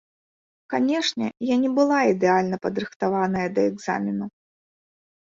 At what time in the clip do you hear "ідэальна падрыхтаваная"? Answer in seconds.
2.13-3.45